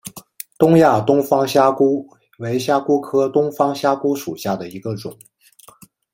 [0.57, 2.07] 东亚东方虾蛄
[2.39, 5.15] 为虾蛄科东方虾蛄属下的一个种。